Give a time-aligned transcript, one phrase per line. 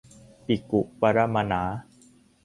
[0.47, 1.61] บิกูปะระมาหนา